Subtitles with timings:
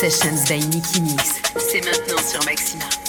[0.00, 1.42] Sessions by Nicky Mix.
[1.58, 3.07] C'est maintenant sur Maxima.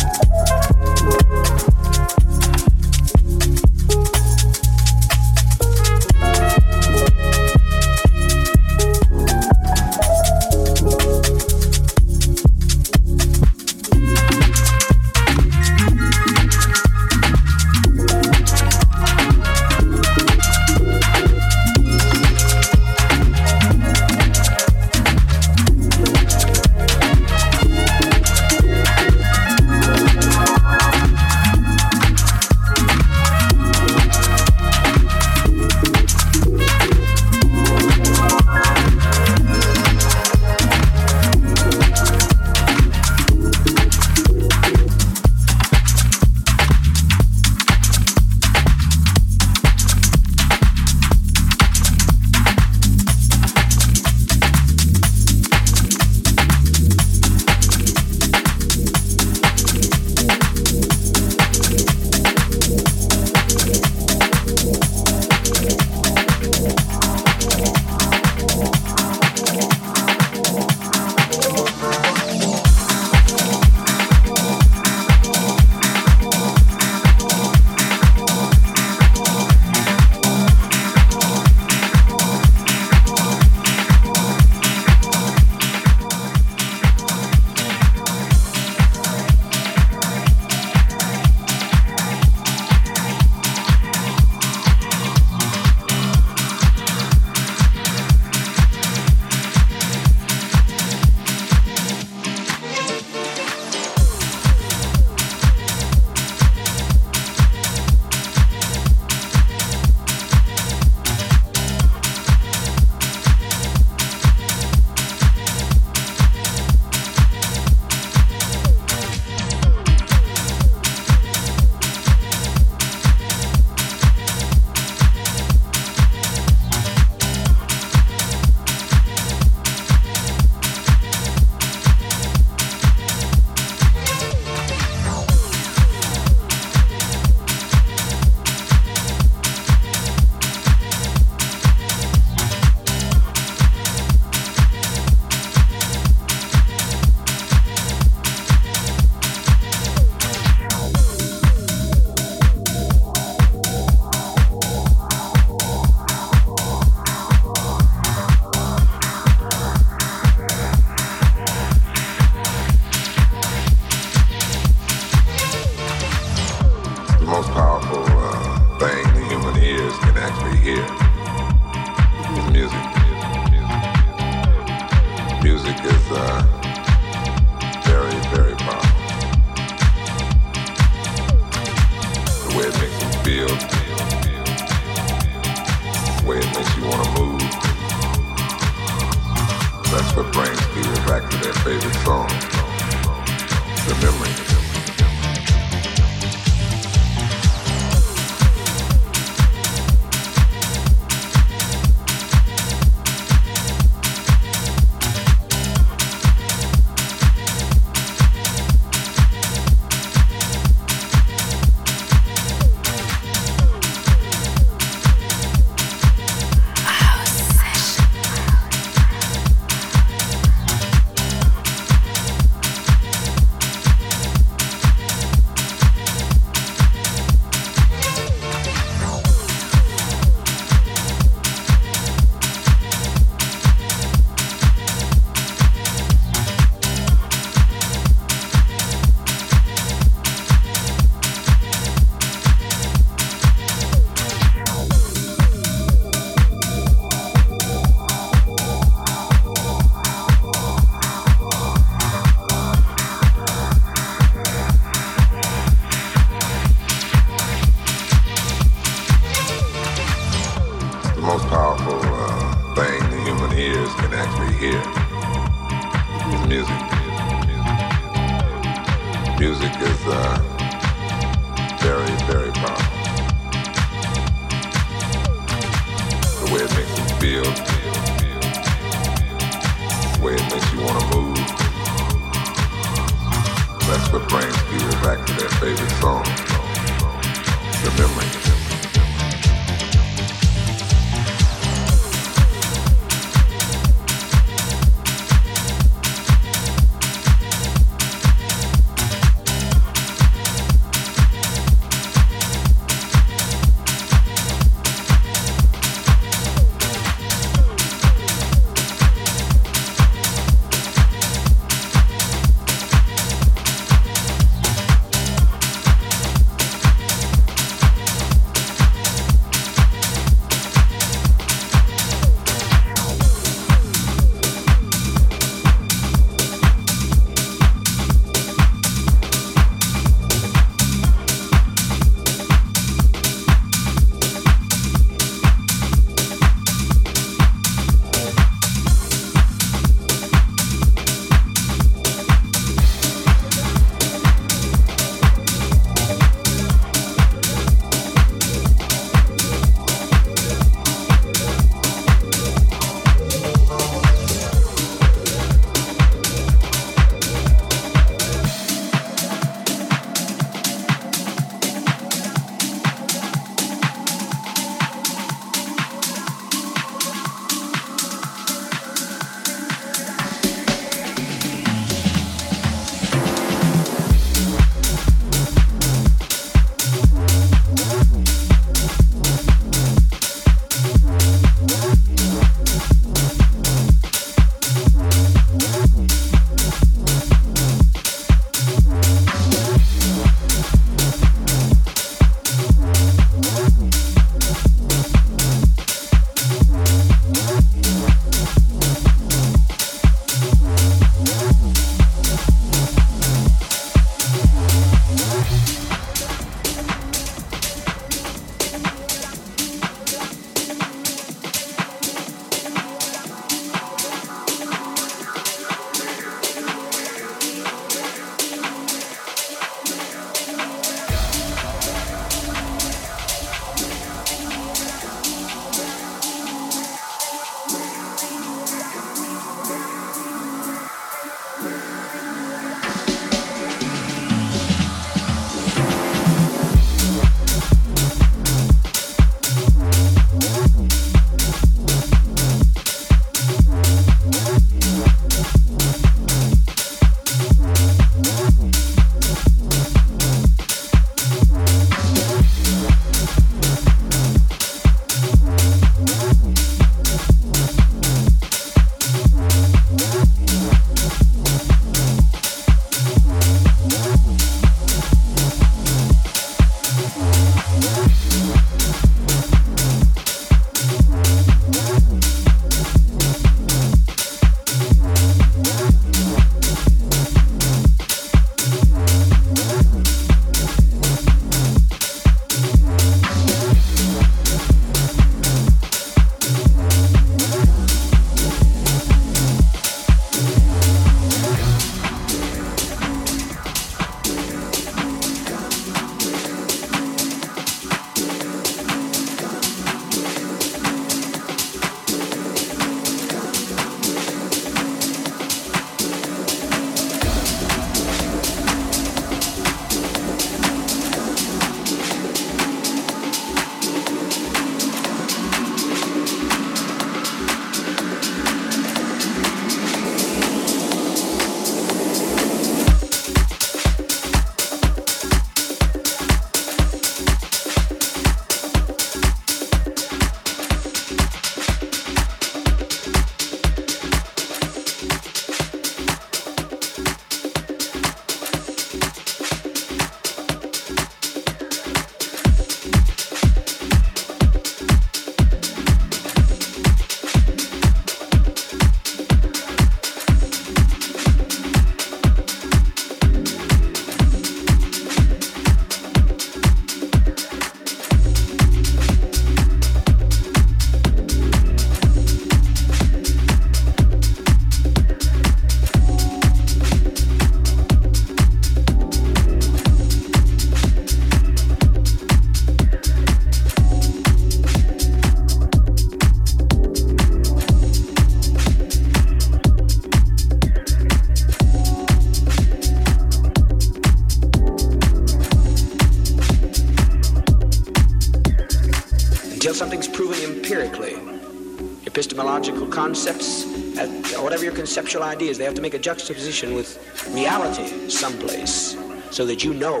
[593.06, 593.64] Concepts,
[593.98, 594.08] uh,
[594.42, 596.88] whatever your conceptual ideas, they have to make a juxtaposition with
[597.32, 598.96] reality someplace
[599.30, 600.00] so that you know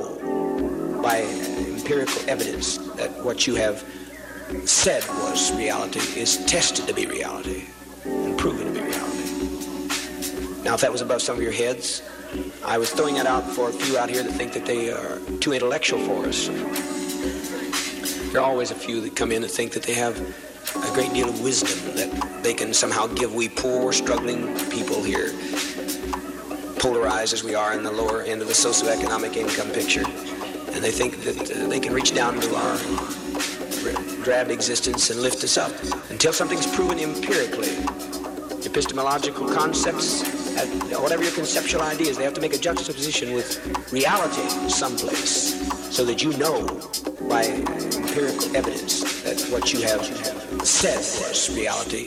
[1.00, 1.18] by
[1.68, 3.84] empirical evidence that what you have
[4.64, 7.66] said was reality is tested to be reality
[8.04, 10.64] and proven to be reality.
[10.64, 12.02] Now, if that was above some of your heads,
[12.64, 15.20] I was throwing that out for a few out here that think that they are
[15.38, 16.48] too intellectual for us.
[18.32, 20.16] There are always a few that come in and think that they have
[20.74, 25.32] a great deal of wisdom that they can somehow give we poor, struggling people here,
[26.78, 30.04] polarized as we are in the lower end of the socioeconomic income picture.
[30.72, 32.76] And they think that uh, they can reach down to our
[34.24, 35.72] drab existence and lift us up
[36.10, 37.70] until something's proven empirically.
[38.64, 40.22] Epistemological concepts,
[40.98, 45.54] whatever your conceptual ideas, they have to make a juxtaposition with reality someplace
[45.94, 46.66] so that you know
[47.28, 50.35] by empirical evidence that what you have said
[50.66, 52.04] was reality.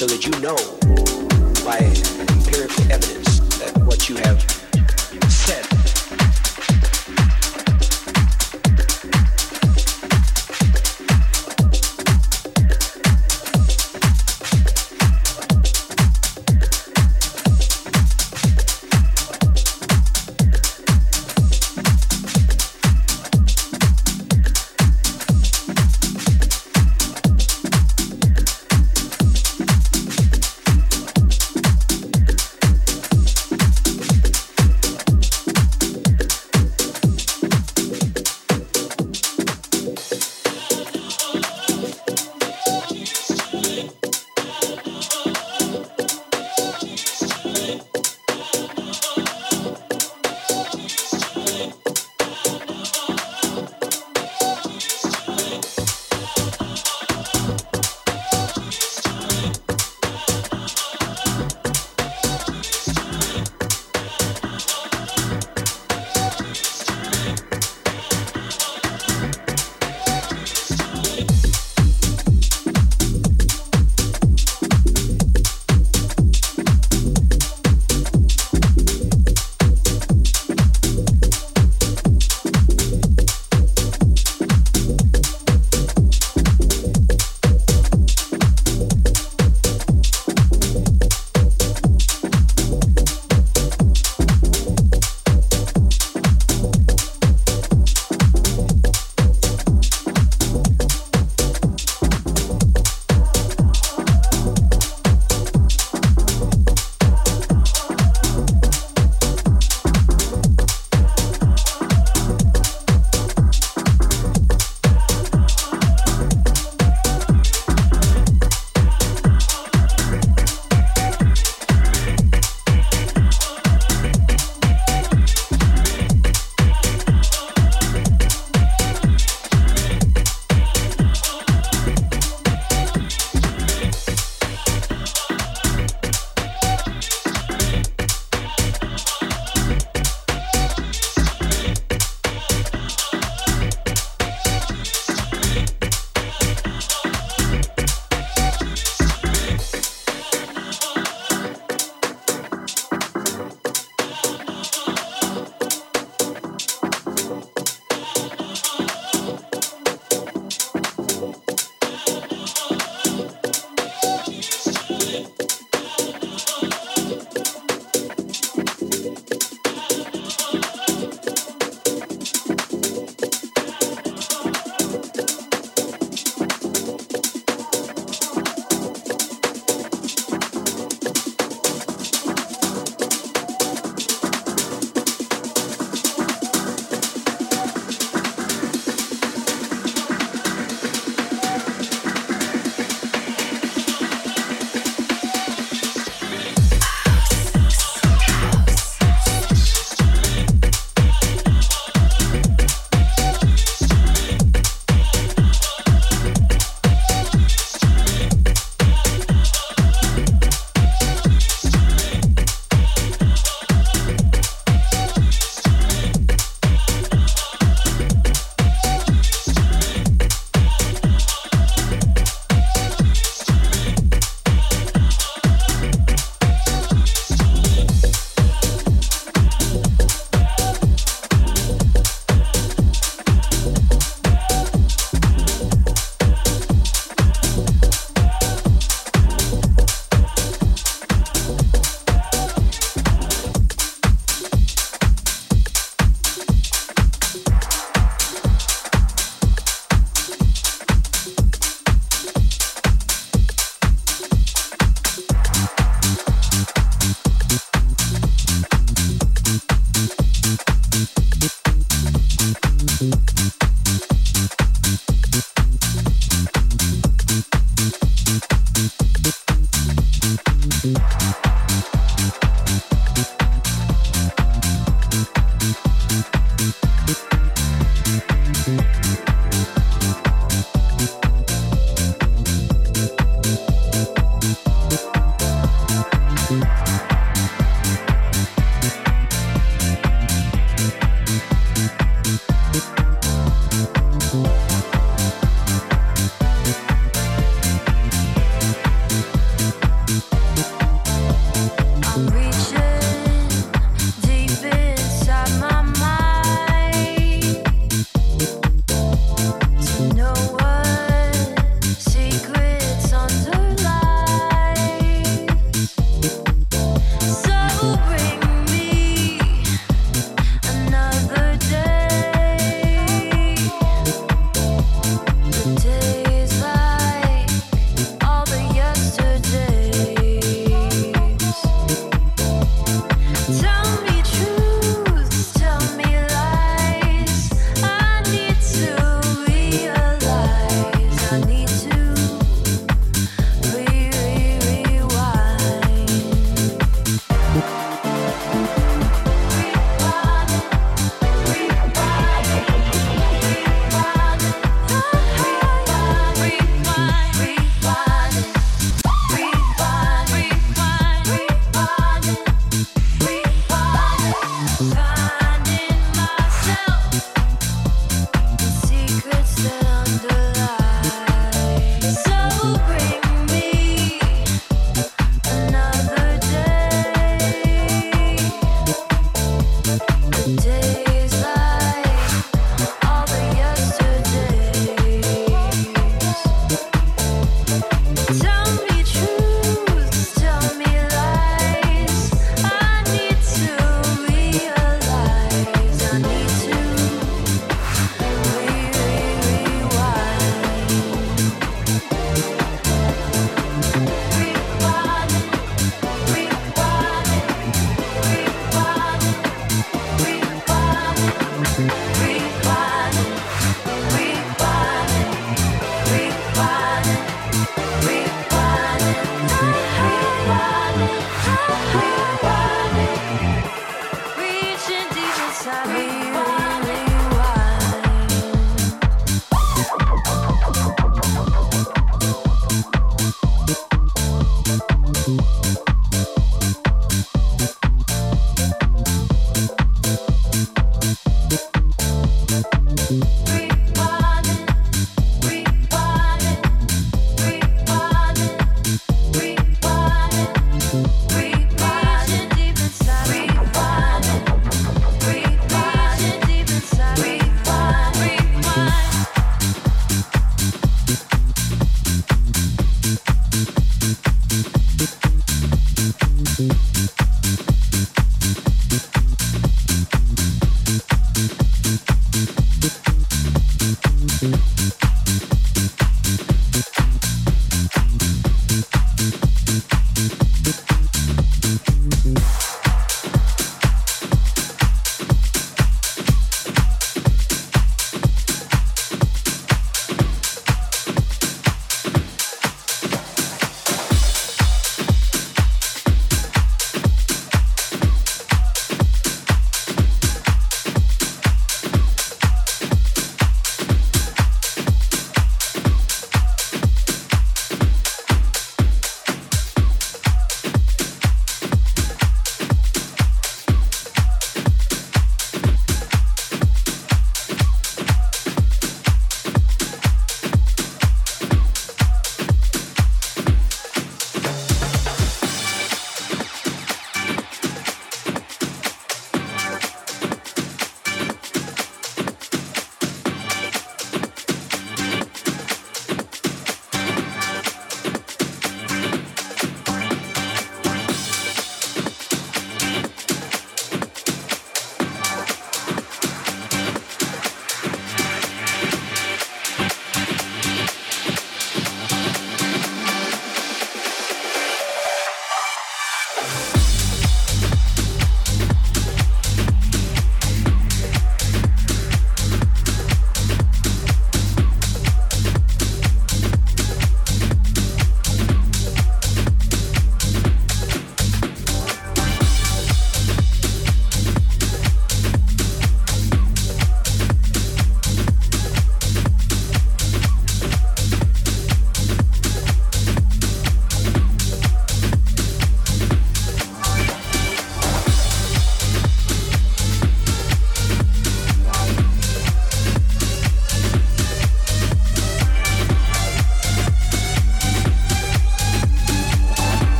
[0.00, 0.79] so that you know.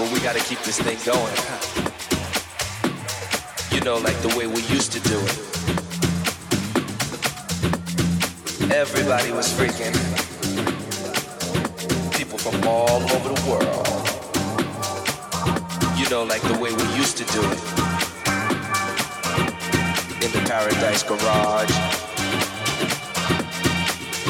[0.00, 1.34] People, we gotta keep this thing going.
[3.72, 5.38] You know, like the way we used to do it.
[8.72, 9.94] Everybody was freaking.
[12.16, 13.86] People from all over the world.
[15.98, 17.60] You know, like the way we used to do it.
[20.24, 21.74] In the Paradise Garage.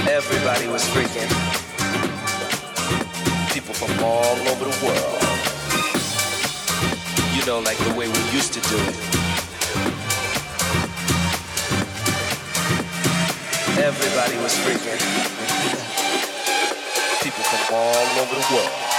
[0.08, 1.30] Everybody was freaking.
[3.52, 5.29] People from all over the world.
[7.40, 8.94] You know, like the way we used to do it.
[13.78, 15.00] Everybody was freaking.
[17.22, 18.89] People from all over the world.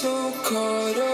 [0.00, 1.09] so caught up.